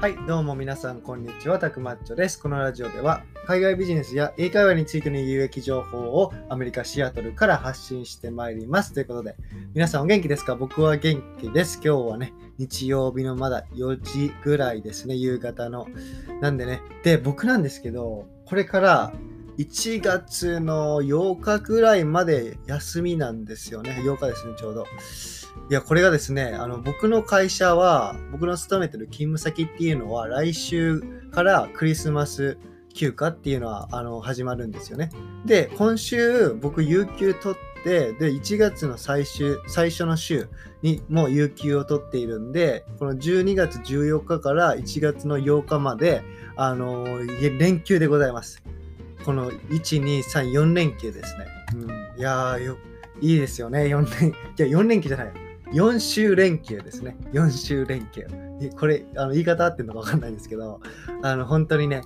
[0.00, 1.58] はい、どうも皆さん、こんにちは。
[1.58, 2.40] たくまっちょです。
[2.40, 8.94] このラジオでは、海外ビジネスや英会話についての有益情報をアメリカ・シアトルから発信してまいります。
[8.94, 9.34] ということで、
[9.74, 10.54] 皆さんお元気ですか？
[10.54, 11.80] 僕は元気です。
[11.84, 15.88] 今日はね、日曜日のまだ4時ぐらいですね、夕方の。
[16.40, 19.12] なんでね、で、僕なんですけど、これから
[19.58, 24.00] 1月の8日ぐらいまで休みなんですよね。
[24.04, 24.86] 8日ですね、ちょうど。
[25.68, 31.00] いや、これがですね、あの、僕の会社は、僕の勤めてる勤務先っていうのは、来週
[31.32, 32.56] からクリスマス
[32.94, 35.10] 休暇っていうのは、あの、始まるんですよね。
[35.44, 40.48] で、今週、僕、有給取って、で、1月の最終、最初の週
[40.82, 46.22] にも有給を取っているんで、この12月14日から1月の8日まで、
[46.56, 47.06] あの、
[47.58, 48.62] 連休でございます。
[49.24, 51.46] この1、2、3、4連休ですね。
[51.74, 52.76] うん、いやーよ、
[53.20, 53.84] いいですよね。
[53.84, 54.30] 4連、
[54.68, 55.32] いや、4連休じゃない。
[55.72, 57.16] 4週連休ですね。
[57.32, 58.26] 4週連休。
[58.78, 60.80] これ、あの言い方合ってるのか分かんないんですけど、
[61.22, 62.02] あの本当にね、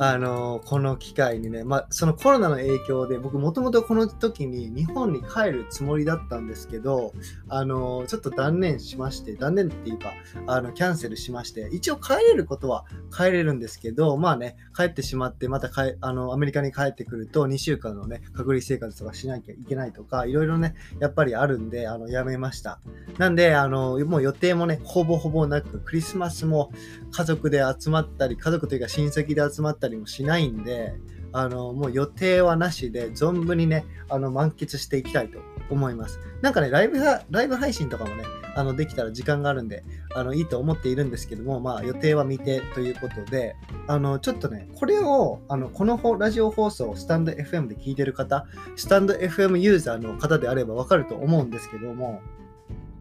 [0.00, 7.12] あのこの機会にね、まあ、そのコロナの影響で僕もともとこの時に日本に帰るつもりだったんですけど
[7.48, 10.12] あのちょっと断念しまして断念っていうか
[10.46, 22.80] あのキャンセルしまして一応帰れることは帰れるんですけどまあね帰ってしまってまたあのアメリカに帰ってくると2週間のね隔離生活とかしなきゃいけないとかいろいろねやっぱりあるんであのやめました。
[23.18, 26.70] なんであのもう予定もねほぼほぼなくクリスマスも
[27.10, 30.94] 家族で集まったり家族というか親戚で集まったりりもしないんで、
[31.32, 36.18] あの、もう予定はなしで、存分にね、あの、満喫していきたいと思います。
[36.40, 52.20] なんかね、ライブ、ライブ配信とかもね、あの、できたら時間があるんで、あの、いいと思っているんですけども、まあ、予定は未定ということで、あの、ちょっとね、これを、あの、このラジオ放送をスタンド FM で聞いてる方、スタンド FM ユーザーの方であればわかると思うんですけども、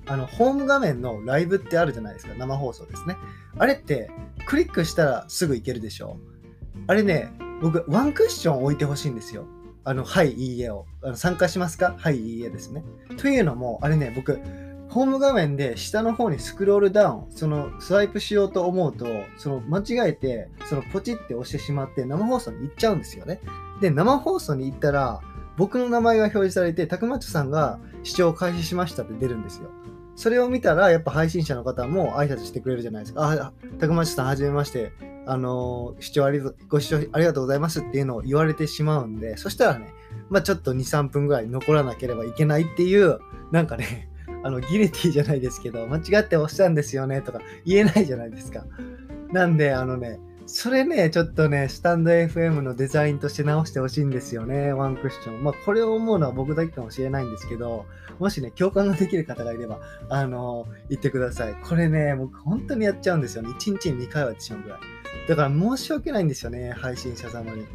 [0.05, 3.15] あの、ホーム画面のライブってあるじゃないですか、生放送ですね。
[3.58, 4.09] あれって、
[4.45, 6.36] クリックしたらすぐ行けるでしょう
[6.87, 7.31] あれね、
[7.61, 9.45] 僕、ワンクッション置いてほしいんですよ。
[9.83, 10.86] あの、はい、いいえを。
[11.03, 11.95] あの参加しますか？
[11.98, 12.83] はい、いいえですね。
[13.17, 14.39] というのも、あれね、僕、
[14.89, 19.05] ホーム画面で下の方にスクロールダウン、そのスワイプしようと思うと、
[19.37, 23.42] その間違えて、そのポチって押してしまって生放送に行っちゃうんですよね。
[23.81, 25.20] で、生放送に行ったら、
[25.58, 29.71] 僕の名前が表示されて、たくまちさんが視聴開始しましたって出るんですよ。
[30.17, 33.32] それを見たら、やっぱ配信者の方も挨拶してくれるじゃないですか。
[33.32, 34.92] あ、たくまちさん、はじめまして。
[35.28, 36.39] あの、視聴あり
[36.70, 39.94] ご視聴ありがとうございますっていうのを言われてしまうんで、そしたらね、
[40.30, 43.20] まあちょっと2、3分ぐらい残らなければいけないっていう、
[43.52, 44.10] なんかね、
[44.44, 48.66] あの、ギレティじゃないですけど、間違って押したんですよねとか言えないじゃないですか。
[49.32, 55.43] なんで、あのね、それね、ちょっとね、スタンド FM のデザインとして直してほしいんですよね、ワンクッション。
[55.43, 57.85] まあ、これを思うのは僕だけかもしれないんですけど、
[58.17, 61.55] もしね、共感ができる方がいれば、あの言ってください。
[61.55, 63.49] これね、僕本当にやっちゃうんですよね。
[63.49, 64.80] 1日に2回はやってしまうぐらい。
[65.27, 67.65] だから申し訳ないんですよね、配信者様に。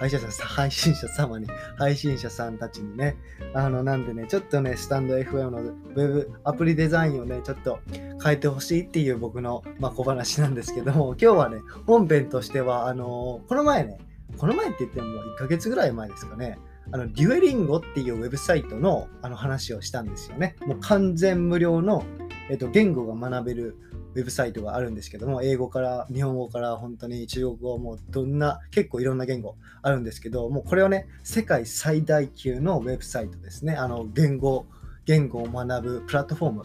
[0.00, 1.46] 配信者さん、配信者様に、
[1.76, 3.16] 配信者さんたちにね。
[3.52, 7.80] あの、なんでね、ちょっとね、スタンド FM のウェブアプリデザインをね、ちょっと
[8.24, 13.98] 変えてほしいっていう僕の、まあ、小話なんですけども、今日はね、本編としては、あのー、この前ね、
[14.38, 16.58] この前って言っても1ヶ月ぐらい前ですかね、
[16.92, 20.56] あの、デュエリンゴっていうウェブサイトのあの話をしたんですよね。
[20.66, 22.04] もう完全無料の、
[22.50, 23.76] えっと、言語が学べる
[24.14, 33.76] ウェブサイトがあるんですけども、英語から日本語から本当に中国語もうどんな、結構いろんな言語あるんですけど、もうこれはね、世界最大級のウェブサイトですね。
[33.76, 34.66] あの、言語、
[35.06, 36.62] 言語を学ぶプラットフォーム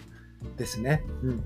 [0.58, 1.04] ですね。
[1.22, 1.44] うん。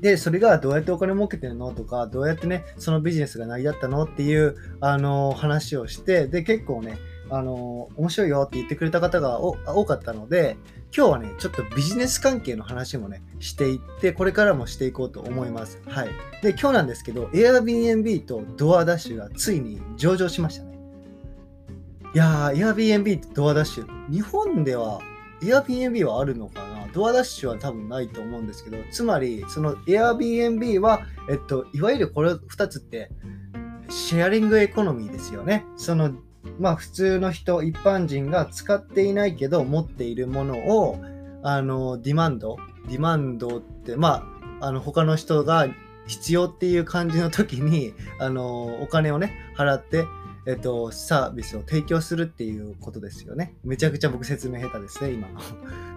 [0.00, 6.98] で、それがどうやってお金儲けてるのとか、どうやってね、そのビジネスが成り立ったのっていう、あの、話をして、で、結構ね、
[7.30, 10.56] あの、面白いよって言ってくれた方が多かったので、
[10.96, 15.80] 今日はね、ちょっとビジネス関係の話もね、していって、これからもしていこうと思います。
[15.86, 16.08] はい。
[16.42, 20.78] で、今日なんですけど、Airbnb とドアダッシュがついに上場しましたね。
[22.14, 25.00] いやー、Airbnb とドアダッシュ、日本では
[25.42, 26.88] Airbnb はあるのかな？
[26.94, 33.10] ドアダッシュは多分ないと思うんですけど、つまり、その Airbnb は、えっと、いわゆるこれ2つって、
[33.90, 35.66] シェアリングエコノミーですよね。
[35.76, 36.12] その
[36.58, 40.98] まあ普通の人、一般人が使っていないけど持っているものを、
[41.42, 42.56] あの、ディマンド、
[42.88, 44.26] ディマンドって、ま
[44.60, 45.68] あ、あの、他の人が
[46.06, 50.04] 必要っていう感じの時に、あの、お金をね、払って、
[50.46, 53.54] えっと、サービスを提供するっていうことですよね。
[53.64, 55.40] めちゃくちゃ僕説明下手ですね、今の。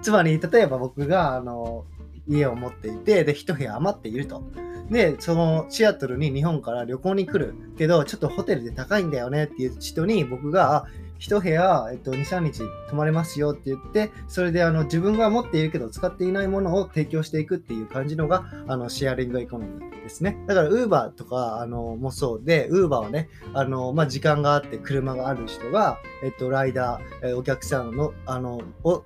[0.01, 1.85] つまり、例えば僕が、あの、
[2.31, 4.41] 家を持っていて、で、一部屋余っていると。
[4.89, 10.85] で、そのシアトルに日本から旅行に来るけど、ちょっとホテルで高いんだよねっていう人に僕が、
[11.21, 20.43] 1部屋、えっと、2、3日泊まれますよって言って、それであの自分が持っているけど使っていないものを提供していくっていう感じのがあのシェアリングエコノミーですね。
[20.47, 29.03] だから Uber とかあのもそうで、Uber はね、あのまあ、時間があって車がある人が、えっと、ライダー、えお客さんのあのを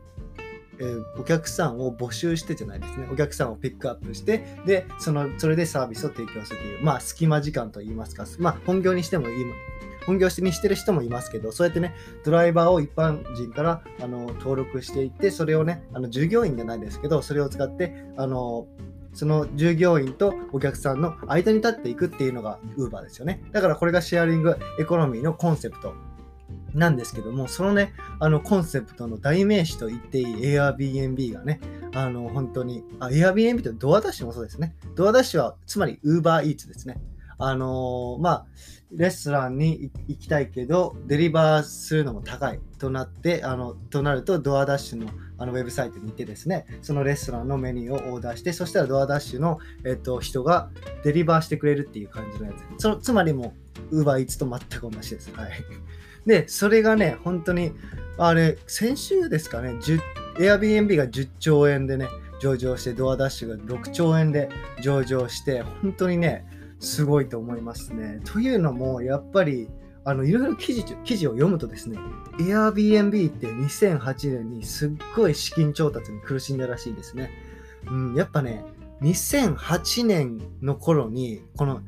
[0.79, 3.07] え、お客さんを募集してじゃないですね。
[3.11, 9.45] お客さんをピックアップして、で、その、それでサービスを提供するという、まあ、隙間時間といいますか、まあ、本業にしてもいい、
[10.05, 18.67] 本業にしてる人もいますけど、そうやってね、ドライバーを一般人からあの登録していって、それをね、あの従業員じゃないですけど、それを使って、あの
[19.13, 23.41] その従業員とお客さんの間に立っていくっていうのが Uber ですよね。
[23.51, 25.93] だからこれがシェアリングエコノミーのコンセプト
[26.75, 31.59] なんですけども、そのね、あのコンセプトの代名詞と言っていい Airbnb がね、
[31.93, 34.75] あの本当に、あ、Airbnb ってドアダッシュもそうですね。
[34.95, 37.01] ドアダッシュはつまり Uber Eats ですね。
[37.37, 38.45] あのー、まあ、
[38.91, 50.69] レストランに行きたいけど、デリバーするのも高いとなって、あのとなると、ドアダッシュのあのウェブサイトに行ってですね、そのレストランのメニューをオーダーして、そしたらドアダッシュの、えっと、人が
[51.03, 52.81] デリバーしてくれるっていう感じのやつ。
[52.81, 53.53] そつまりも、
[53.91, 55.31] う、ウーバーイーツと全く同じです。
[55.33, 55.51] はい。
[56.25, 57.73] で、それがね、本当に、
[58.17, 59.75] あれ、先週ですかね、
[60.37, 62.07] Airbnb が10兆円でね、
[62.39, 64.49] 上場して、ドアダッシュが6兆円で
[64.81, 66.45] 上場して、本当にね、
[66.79, 68.21] すごいと思いますね。
[68.25, 69.69] というのも、やっぱり、
[70.07, 71.97] あのいろいろ記事記事を読むとですね、
[72.37, 77.31] Airbnb って2008年にすっごい資金調達に苦しんだらしいですね。
[77.87, 78.63] うん、やっぱね、
[79.01, 81.81] 2008年の頃に、この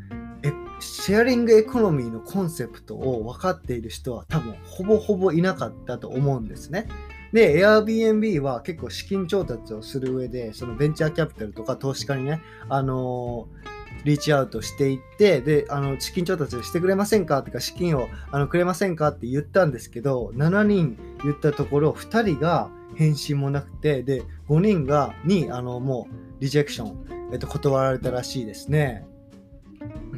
[0.79, 6.87] シェアリングエコノミーのコンセプトを分かっている人は多分ほぼほぼいなかったと思うんですね。
[7.33, 29.06] で、Airbnb は結構資金調達をする上で、そのベンチャーキャピタルとか投資家にね、あのー、リーチアウトしていって、で、あの、資金調達してくれませんかとか、資金をあのくれませんかって言ったんですけど、7人言ったところ、2人が返信もなくて、で、5人が、に、あの、もう、リジェクション、えっと、断られたらしいですね。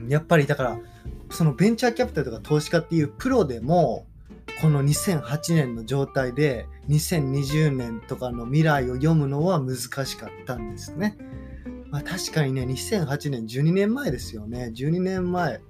[0.09, 0.79] やっぱりだから、
[1.29, 4.05] そのベンチャーキャピタルとか投資家っていうプロでも、
[4.61, 11.17] この2008年の状態で2020年とかの未来を読むのは難しかったんですね。
[11.91, 14.71] まあ、確かにね、2008年、12年前ですよね。
[14.75, 15.61] 12年前、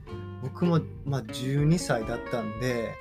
[0.42, 2.94] 僕も、まあ、12歳だったんで、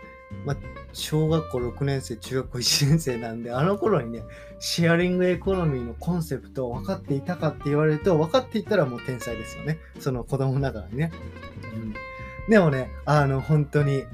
[0.44, 0.56] まあ、
[0.98, 4.22] 小学校6年生、中学校1年生なんで、あの頃にね、
[4.58, 9.78] シェアリングエコノミーのコンセプトを分かっていたかって言われると、分かっていたらもう天才ですよね。
[10.00, 11.12] その子供ながらにね。
[11.74, 11.94] うん、
[12.50, 14.04] でもね、あの、本当に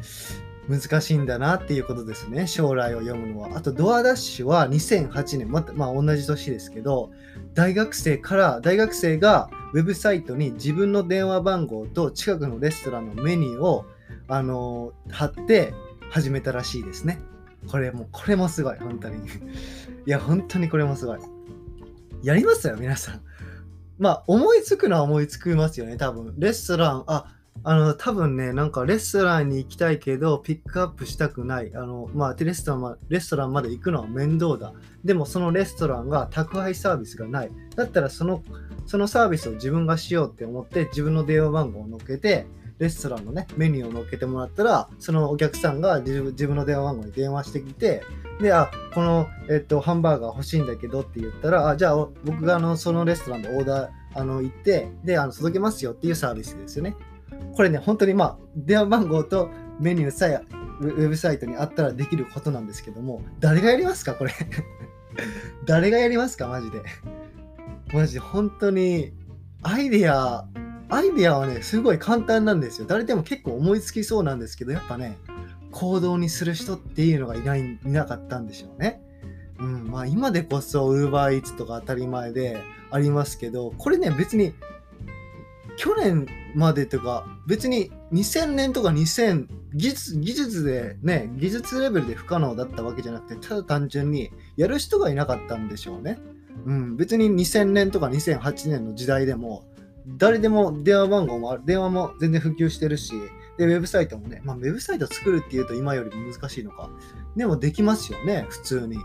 [0.69, 2.47] 難しいんだなっていうことですね。
[2.47, 3.57] 将来を読むのは。
[3.57, 7.11] あと、ドアダッシュは2008年、また、まあ同じ年ですけど、
[7.55, 13.87] 大学生から、大学生がウェブサイトに自分の電話番号と近くのレストランのメニューを、
[14.29, 15.75] あの貼って、
[16.15, 17.19] 始めたらしいですね。
[17.67, 19.17] これも、これもすごい、本当に。
[20.07, 21.19] いや、本当にこれもすごい。
[22.23, 23.21] やりますよ、皆さん。
[23.99, 26.33] まあ、思いつくのは思いつきますよね、多分。
[26.39, 27.35] レストラン、あ、
[27.65, 31.75] あの、多分ね、なんかレストランに行きたいけど、ピックアップしたくない。
[31.75, 34.73] あの、まあ、テレストランまレストランまで行くのは面倒だ。
[35.05, 37.51] でも、そのレストランが宅配サービスがない。
[37.75, 38.45] だったら、その、
[38.87, 42.47] そのサービスを自分がしようって思って、自分の電話番号を乗っけて、
[42.79, 48.03] レストランのね、メニューを載っけてもらったら、そのお客さんが自分の電話番号に電話してきて、
[48.41, 56.97] で、あ、この、えっと、ハンバーガー欲しいんだけどって言ったら、あ、じゃあ僕があのそのレストランでオーダー、あの、行って、で、あの、届けますよっていうサービスですよね。
[57.57, 59.51] これね、本当にまあ、電話番号と
[59.81, 60.41] メニューさえ
[60.81, 64.33] ウェブサイトにあったらできることなんですけども、誰がやりますかこれ？
[65.65, 66.83] 誰がやりますかマジで？
[67.95, 69.13] マジ本当に、
[69.63, 70.45] アイデア
[70.89, 72.87] アイデアはね、すごい簡単なんですよ。
[72.89, 75.17] 誰でも結構思いつきそうなんですけど、やっぱね、
[75.71, 79.01] 行動にする人っていうのがいないいなかったんでしょうね。
[79.61, 82.61] うん、まあ今でこそ UberEats とか当たり前で
[82.91, 84.55] ありますけど、これね、別に
[85.77, 96.19] 去年までとか、別に2000年とか2000、技術技術でね、技術レベルで不可能だったわけじゃなくて、ただ単純にやる人がいなかったんでしょうね。
[96.67, 99.65] うん、別に2000年とか2008年の時代でも、
[100.07, 103.15] 誰でも電話番号も、電話も全然普及してるし、
[103.59, 106.91] で、ウェブサイトもね、まあ、ウェブサイト作るっていうと今よりも難しいのか。
[107.37, 108.99] でもできますよね、普通に。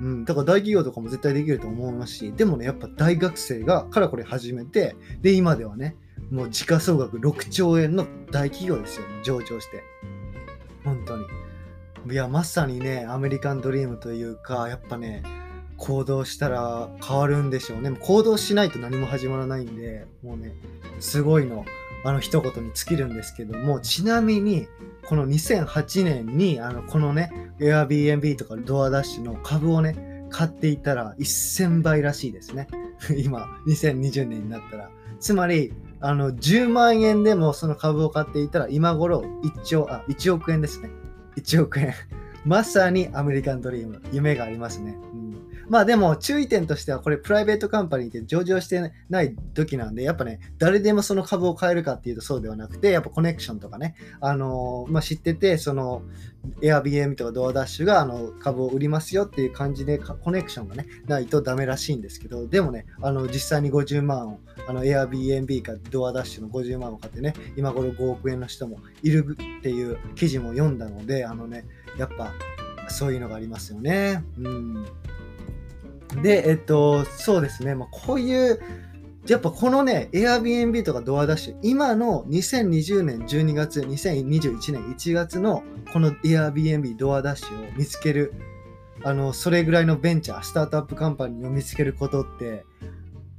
[0.00, 5.96] うん、だから大企業とかも絶対できると思いますし、でもね、やっぱ大学生がからこれ始めて、で、今ではね、
[6.30, 9.82] もう時価総額6兆円の大企業ですよ、ね上場して。
[10.84, 11.24] 本当に。
[12.10, 15.22] いや、まさにね、アメリカンドリームというか、やっぱね、
[15.82, 17.90] 行動したら変わるんでしょうね。
[17.90, 20.54] 行動しないと何も始まらないんで、もうね、
[21.00, 21.64] すごいの
[22.04, 24.68] あの一言に尽きるんですけども、ちなみに、
[25.04, 32.68] この2008年に、あの、このね、Airbnb とかドアダッシュの株をね、買っていたら1000倍らしいですね。
[33.18, 34.88] 今、2020年になったら。
[35.18, 40.90] つまり、あの、10万円でもその株を買っていたら、今頃1兆、あ、1億円ですね。
[41.36, 41.92] 1億円。
[42.44, 44.00] まさにアメリカンドリーム。
[44.12, 44.96] 夢がありますね。
[45.72, 56.02] まあでも注意点としてはこれプライベートカンパニーって上場してない時なんでやっぱね誰でもその株を買えるかっていうとそうではなくてやっぱコネクションとかねあの、まあ、知っててその
[56.60, 71.64] Airbnb とかドアダッシュがあの株を売りますよっていう感じでコネクションがねないとダメらしいんですけどでもねあの実際に50万をあの Airbnb かドアダッシュの50万を買ってね今頃5億円の人もいるっていう記事も読んだのであのね
[71.98, 72.34] やっぱ
[72.88, 74.22] そういうのがありますよね。
[74.38, 74.86] うん
[76.20, 78.60] で、えっと、そうですね、まあ、こういう、
[79.26, 88.34] やっぱこのね、Airbnb とかドアダッシュ、今の2020年12月、2021年1月のこの Airbnb ドアダッシュを見つける、
[89.04, 92.64] あの、それぐらいのベンチャー、スタートアップカンパニーを見つけることって、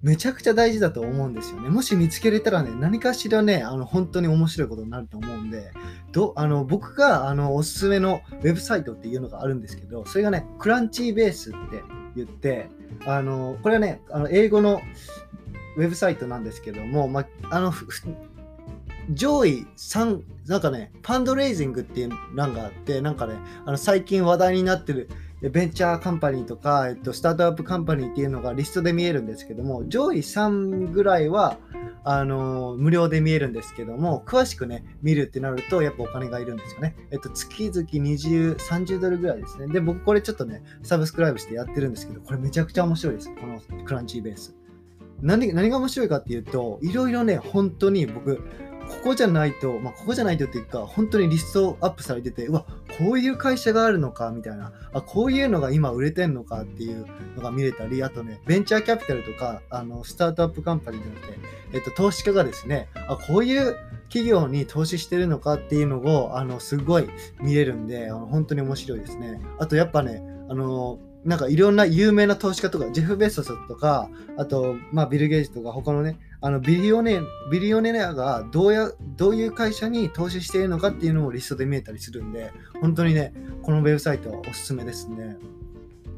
[0.03, 1.69] めちゃくちゃ大事だと思うんですよね。
[1.69, 5.71] もし見つけれたらね、何かしらね、あの本当に面白いことになると思うんで、
[6.11, 11.81] どあの僕があのおすすめのウェブサイトっていうのがあるんですけど、それがね、クランチーベースって
[12.15, 12.69] 言って、
[13.05, 14.81] あのこれはね、あの英語の
[15.77, 17.73] ウェブサイトなんですけども、まあの
[19.11, 25.09] 上位3、なんかね、ファンドレイジングっていう欄があって、なんかね、あの最近話題になってる
[25.41, 31.57] ベンチャーカンパニーとか、えっと、スタートアップカンパニーっていうのがリストで見えるんですけども、上位3ぐらいは、
[32.05, 36.95] あの無料で見えるんですけども、詳しくね、見るってなると、やっぱお金がいるんですよね。
[37.11, 39.67] えっと、月々20、30ドルぐらいですね。
[39.67, 43.29] で、僕これちょっとね、サブスクライブしてやってるんですけど、これめちゃくちゃ面白いです。
[43.35, 44.55] このクランチーベース。
[45.21, 48.43] 何何が面白いかっていうと、いろいろね、本当に僕、
[48.89, 52.65] ここじゃないと、まあ、ここじゃないとっていうか、本当にリストアップされてて、うわ、
[52.97, 61.39] こういう会社があるのか、みたいな、あ、こういうのが今売れてんのかっていうのが見れたり、あとね、ベンチャーキャピタルとか、あの、スタートアップカンパニーじゃなくて、
[61.73, 63.75] えっと、投資家がですね、あ、こういう
[64.09, 67.09] 企業に投資してるのかっていうのを、あの、すごい
[67.41, 69.41] 見れるんで、あの本当に面白いですね。
[69.59, 85.37] あと、やっぱね、あの、なんかいろんな有名な投資家とか、ジェフ・ベソスとか、あと、まあ、ビル・ゲイジとか、他のね、あのビリオネビリオネアがどうやどういう会社に投資しているのかっていうのもリストで見えたりするんで、本当にね、このウェブサイトはおすすめですね。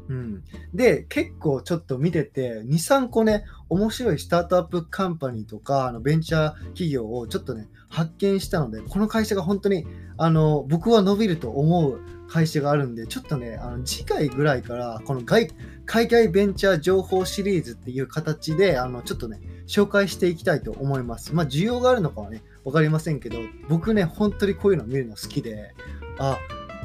[0.08, 0.44] うん、
[0.74, 9.86] で、結構ちょっと見てて、2、3個ね、面白いスタートアップカンパニーとか、あのベンチャー企業をちょっとね、発見したので、この会社が本当に、
[10.16, 15.50] あの、僕は伸びると思う会社があるんで、ちょっとね、あの次回ぐらいから、この外
[15.86, 21.34] 海外ベンチャー情報シリーズっていう形で、あの、ちょっとね、紹介していきたいと思います。
[21.34, 25.74] まあ、需要があるのかはね、分かりませんけど、僕ね、本当にこういうの見るの好きで、
[26.18, 26.38] あ、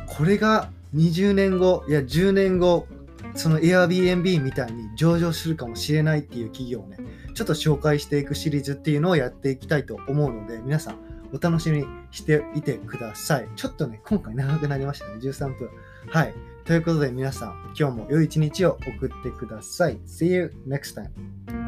[0.07, 2.87] これが20年後、いや、10年後、
[3.35, 6.97] その Airbnb みたいに上場するかもしれないっていう企業をね、
[7.33, 10.95] ちょっと紹介していくシリーズっていうのをやっていきたいと思うので、皆さん
[11.33, 13.47] お楽しみにしていてください。
[13.55, 15.15] ちょっとね、今回長くなりましたね。
[15.21, 15.69] 13分。
[16.09, 16.33] はい。
[16.65, 19.97] ということで皆さん、今日も良い一日を送ってください。
[20.05, 21.60] See you next time.